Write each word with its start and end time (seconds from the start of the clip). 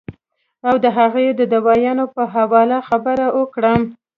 او 0.67 0.75
د 0.83 0.85
هغې 0.97 1.27
د 1.39 1.41
دوايانو 1.53 2.05
پۀ 2.13 2.23
حواله 2.35 2.77
خبره 2.89 3.25
اوکړم 3.39 3.81